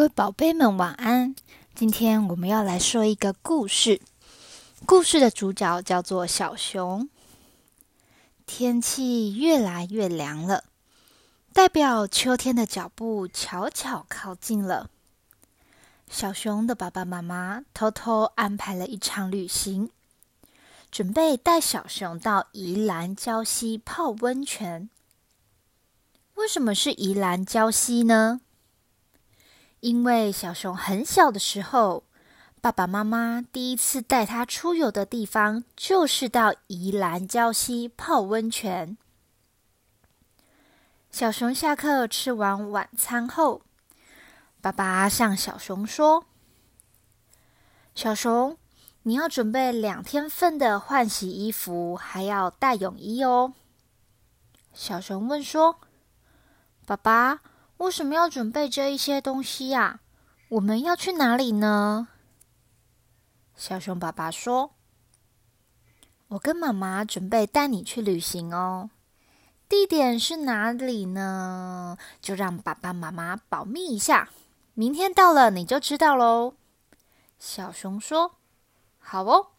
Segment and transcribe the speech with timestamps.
[0.00, 1.34] 各位宝贝们，晚安！
[1.74, 4.00] 今天我们要来说一个故事。
[4.86, 7.10] 故事的主角叫做小熊。
[8.46, 10.64] 天气越来越凉了，
[11.52, 14.88] 代表秋天的脚步悄悄靠近了。
[16.08, 19.90] 小熊的爸爸妈妈偷偷安排了一场旅行，
[20.90, 24.88] 准备带小熊到宜兰礁溪泡温泉。
[26.36, 28.40] 为什么是宜兰礁溪呢？
[29.80, 32.04] 因为小熊很小的时候，
[32.60, 38.98] 爸爸妈妈第一次带他出游的地方就是到宜兰礁溪泡温泉。
[41.10, 43.62] 小熊下课吃完晚餐后，
[44.60, 46.26] 爸爸向小熊说
[47.96, 48.58] ：“小熊，
[49.04, 53.54] 你要准备两天份的换洗衣服，还要带泳衣哦。”
[54.74, 55.80] 小熊问说
[56.84, 57.40] ：“爸爸。”
[57.80, 60.00] 为什么要准备这一些东西呀？
[60.50, 62.08] 我们要去哪里呢？
[63.56, 64.74] 小熊爸爸说
[66.28, 68.90] ：“我跟妈妈准备带你去旅行哦，
[69.66, 71.96] 地点是哪里呢？
[72.20, 74.28] 就让爸爸妈妈保密一下，
[74.74, 76.52] 明天到了你就知道喽。”
[77.40, 78.32] 小熊说
[79.00, 79.52] ：“好哦，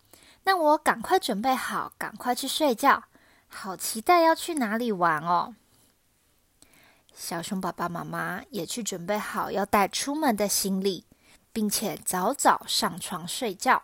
[0.44, 3.06] 那我赶快准备好，赶快去睡觉。
[3.48, 5.56] 好期待要去哪里玩哦！”
[7.14, 11.06] 小熊爸爸妈妈也去准备好要带出门的行李，
[11.54, 13.84] 并且早早上床睡觉。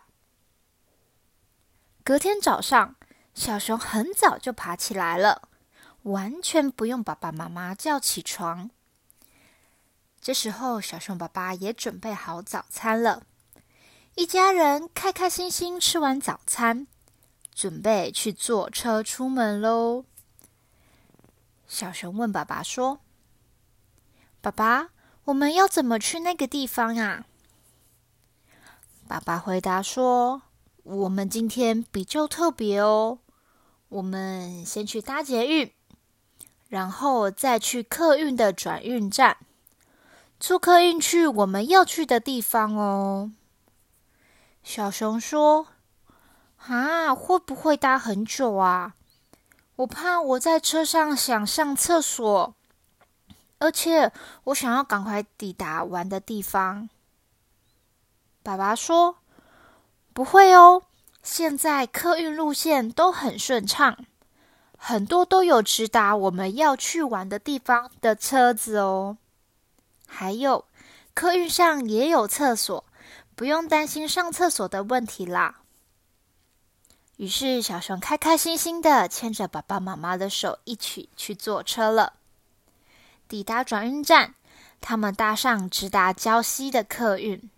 [2.02, 2.96] 隔天早上，
[3.34, 5.48] 小熊很早就爬起来了，
[6.02, 8.70] 完全不用爸爸妈妈叫起床。
[10.20, 13.22] 这时候，小熊爸爸也准备好早餐了，
[14.14, 16.86] 一家人开开心心吃完早餐，
[17.54, 20.04] 准备去坐车出门喽。
[21.68, 23.00] 小熊问爸爸说。
[24.40, 24.90] 爸爸，
[25.24, 27.24] 我们要怎么去那个地方啊？
[29.08, 30.42] 爸爸回答说
[30.84, 33.18] ：“我们今天比较特别哦，
[33.88, 35.72] 我们先去搭捷运，
[36.68, 39.38] 然后再去客运的转运站，
[40.38, 43.32] 坐客运去我们要去的地方哦。”
[44.62, 45.66] 小熊说
[46.68, 48.94] ：“啊，会不会搭很久啊？
[49.76, 52.54] 我怕我在车上想上厕所。”
[53.58, 54.12] 而且
[54.44, 56.88] 我想要赶快抵达玩的地方。
[58.42, 59.16] 爸爸说
[60.14, 60.82] ：“不会哦，
[61.22, 64.06] 现在客运路线都很顺畅，
[64.76, 69.18] 很多都有直达我们要去玩的地方的车子哦。
[70.06, 70.64] 还有
[71.12, 72.84] 客运上也有厕所，
[73.34, 75.62] 不用担心上厕所的问题啦。”
[77.18, 82.12] 于是小熊开开心心的牵着爸爸妈妈的手，一起去坐车了。
[83.28, 84.34] 抵达转运站，
[84.80, 87.50] 他们搭上直达礁溪的客运。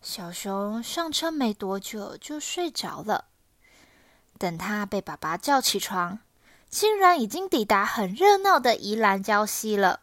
[0.00, 3.24] 小熊上车没多久就睡着了。
[4.38, 6.20] 等他被爸爸叫起床，
[6.70, 9.98] 竟然已经抵达很热闹的宜兰礁溪了。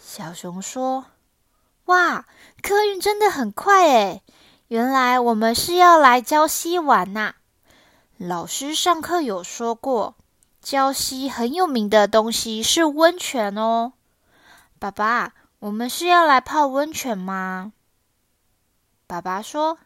[0.00, 1.06] 小熊说
[1.86, 2.24] ：“哇，
[2.62, 4.22] 客运真的很快诶！
[4.68, 7.34] 原来我们是要来礁溪玩呐。
[8.16, 10.14] 老师上课有说过。”
[10.62, 13.94] 礁溪很有名的东西是温泉哦，
[14.78, 17.72] 爸爸，我们是要来泡温泉吗？
[19.06, 19.78] 爸爸说：“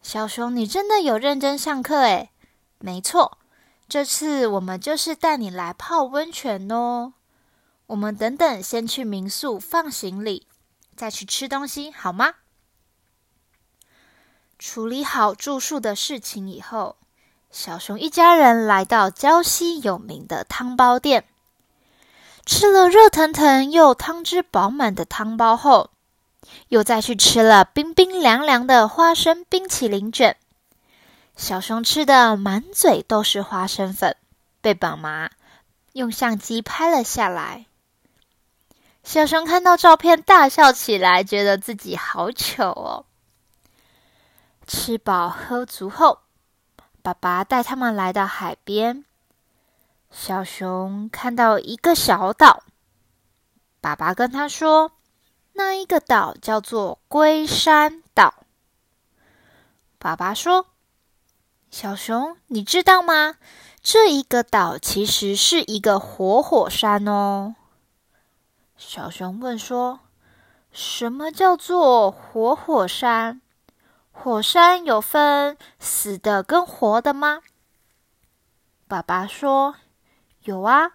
[0.00, 2.30] 小熊，你真的有认真上课诶。
[2.78, 3.38] 没错，
[3.88, 7.12] 这次我们就是带你来泡温泉哦。
[7.86, 10.46] 我们等等先去民宿放行李，
[10.96, 12.36] 再去吃东西，好吗？”
[14.58, 16.96] 处理好住宿的事情以后。
[17.56, 21.24] 小熊一家人来到礁溪有名的汤包店，
[22.44, 25.88] 吃了热腾腾又汤汁饱满的汤包后，
[26.68, 30.36] 又再去吃了冰冰凉凉的花生冰淇淋卷。
[31.34, 34.16] 小熊吃的满嘴都是花生粉，
[34.60, 35.30] 被爸妈
[35.94, 37.64] 用相机拍了下来。
[39.02, 43.06] 小熊看到照片大笑起来，觉得自己好糗哦。
[44.66, 46.18] 吃饱喝足后。
[47.06, 49.04] 爸爸带他们来到海边，
[50.10, 52.64] 小熊看到一个小岛。
[53.80, 54.90] 爸爸跟他说
[55.54, 58.34] ：“那一个岛叫做龟山岛。”
[60.00, 60.66] 爸爸说
[61.70, 63.36] ：“小熊，你知道吗？
[63.80, 67.54] 这一个岛其实是一个活火山哦。”
[68.76, 70.00] 小熊问说
[70.72, 73.40] ：“什么叫做活火山？”
[74.18, 77.42] 火山有分死的跟活的吗？
[78.88, 79.76] 爸爸说
[80.42, 80.92] 有啊，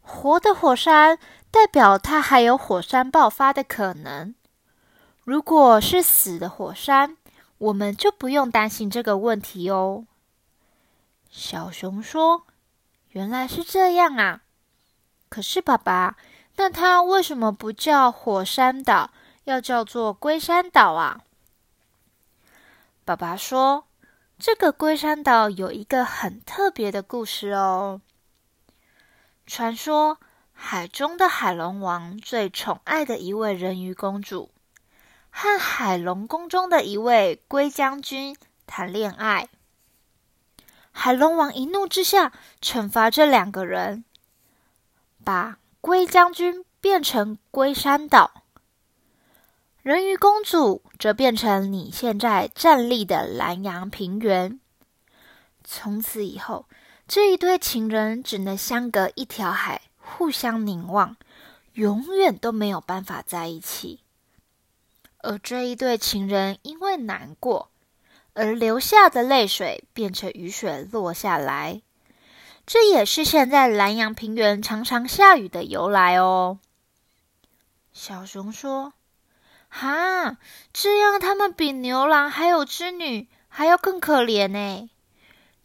[0.00, 1.18] 活的火山
[1.50, 4.34] 代表它还有火山爆发的可能，
[5.24, 7.18] 如果是死的火山，
[7.58, 10.06] 我们就不用担心这个问题哦。”
[11.28, 12.46] 小熊说
[13.10, 14.42] ：“原来是这样啊！
[15.28, 16.16] 可是爸爸，
[16.56, 19.10] 那它为什么不叫火山岛，
[19.44, 21.20] 要叫做龟山岛啊？”
[23.04, 23.86] 爸爸说
[24.38, 28.00] ：“这个龟山岛有一个很特别的故事哦。
[29.46, 30.18] 传说
[30.52, 34.52] 海中的海龙王最宠爱的一位人鱼公主，
[35.30, 38.36] 和海龙宫中的一位龟将军
[38.66, 39.48] 谈恋爱。
[40.92, 44.04] 海龙王一怒之下，惩罚这两个人，
[45.24, 48.44] 把龟将军变成龟山岛。”
[49.82, 54.60] 人鱼公主则变成你现在站立的南洋平原。
[55.64, 56.66] 从此以后，
[57.08, 61.16] 这一对情人只能相隔一条海，互相凝望，
[61.72, 64.00] 永远都没有办法在一起。
[65.22, 67.70] 而这一对情人因为难过
[68.34, 71.80] 而流下的泪水，变成雨水落下来。
[72.66, 76.58] 这也是现在南洋平原常常下雨的由来哦。
[77.94, 78.92] 小熊说。
[79.70, 80.36] 哈，
[80.72, 84.90] 这样他们比牛郎还有织女还要更可怜呢。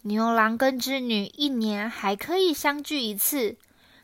[0.04, 3.58] 牛郎跟织女一年还可以相聚一次，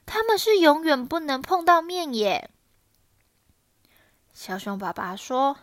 [0.07, 2.49] 他们是永远不能碰到面耶。
[4.33, 5.57] 小熊爸爸说：“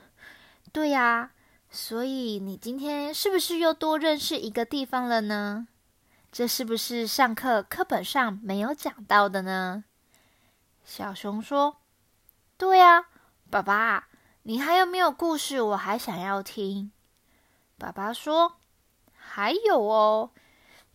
[0.73, 1.33] 对呀，
[1.69, 5.67] 所以你今天是不是又多认识一个地方了呢？
[6.31, 9.83] 这是不是上课课本上没有讲到的呢？”
[10.87, 11.79] 小熊说
[12.57, 13.07] ：“对呀，
[13.51, 14.08] 爸爸。”
[14.49, 15.61] 你还有没有故事？
[15.61, 16.91] 我还想要听。
[17.77, 18.55] 爸爸说
[19.13, 20.31] ：“还有哦，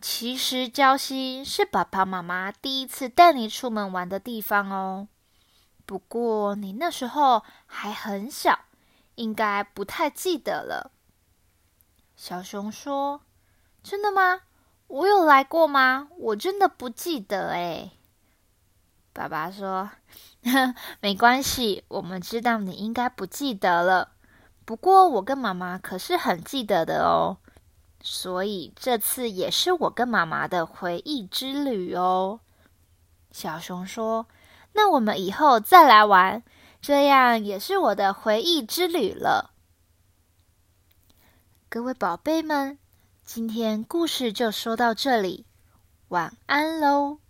[0.00, 5.06] 其实礁溪是爸爸妈妈第一次带你出门玩的地方哦。
[5.86, 8.58] 不过你那时候还很小，
[9.14, 10.90] 应该不太记得了。”
[12.18, 13.20] 小熊说
[13.84, 14.40] ：“真的吗？
[14.88, 16.08] 我有来过吗？
[16.18, 17.92] 我真的不记得哎。”
[19.14, 19.90] 爸爸说。
[21.00, 24.10] 没关系，我们知道你应该不记得了。
[24.66, 27.38] 不过我跟妈妈可是很记得的哦，
[28.02, 32.40] 所以这次也是我跟妈妈的回忆之旅哦。
[33.30, 34.26] 小熊说
[34.76, 36.42] ：“那我们以后再来玩，
[36.82, 39.52] 这样也是我的回忆之旅了。”
[41.70, 42.78] 各位宝贝们，
[43.24, 45.46] 今天故事就说到这里，
[46.08, 47.23] 晚安喽。